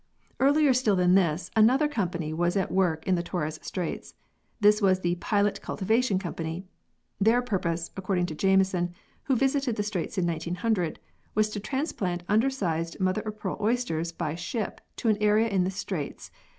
[0.39, 4.15] Earlier still than this, another company was at work in the Torres Straits.
[4.59, 6.65] This was the "Pilot Cultivation Company."
[7.19, 8.95] Their purpose (according to Jameson,
[9.25, 10.97] who visited the Straits in 1900)
[11.35, 15.69] was to transplant undersized mother of pearl oysters by ship to an area in the
[15.69, 16.31] Straits.